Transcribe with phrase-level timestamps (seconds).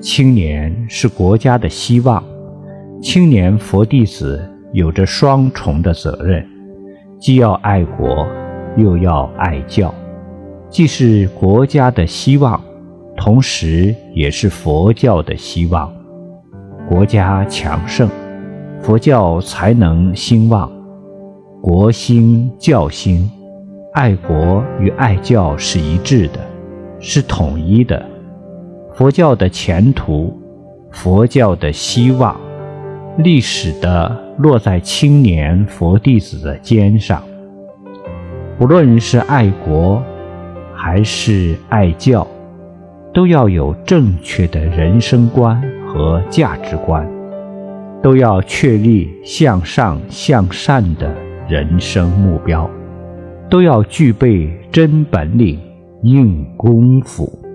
[0.00, 2.22] 青年是国家的希望，
[3.02, 4.40] 青年佛弟子
[4.72, 6.46] 有着双重的责任，
[7.18, 8.24] 既要爱国，
[8.76, 9.92] 又要爱教，
[10.70, 12.60] 既是国家的希望，
[13.16, 15.92] 同时也是佛教的希望。
[16.88, 18.08] 国家强盛，
[18.80, 20.70] 佛教才能兴旺；
[21.60, 23.28] 国兴教兴，
[23.94, 26.38] 爱国与爱教是一致的，
[27.00, 28.00] 是统一的。
[28.98, 30.36] 佛教的前途，
[30.90, 32.34] 佛教的希望，
[33.18, 37.22] 历史的落在青年佛弟子的肩上。
[38.58, 40.02] 不论是爱国，
[40.74, 42.26] 还是爱教，
[43.14, 47.08] 都要有正确的人生观和价值观，
[48.02, 51.08] 都要确立向上向善的
[51.48, 52.68] 人生目标，
[53.48, 55.56] 都要具备真本领、
[56.02, 57.47] 硬功夫。